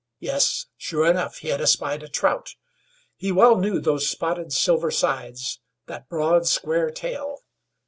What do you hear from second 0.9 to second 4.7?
enough, he had espied a trout. He well knew those spotted